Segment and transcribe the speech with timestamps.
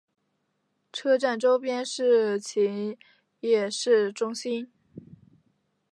[0.91, 2.97] 车站周边是秦
[3.41, 4.71] 野市中心。